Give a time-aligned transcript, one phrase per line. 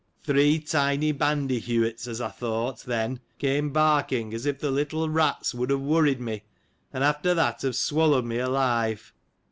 [0.23, 5.69] Three tiny bandyheu'its, as I thought, then, came barking, as if the little rats would
[5.69, 6.41] have worried me,
[6.91, 9.13] and after that have swallowed me alive.